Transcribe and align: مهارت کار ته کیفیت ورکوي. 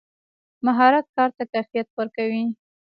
مهارت 0.65 1.05
کار 1.15 1.29
ته 1.37 1.43
کیفیت 1.51 1.87
ورکوي. 1.97 2.43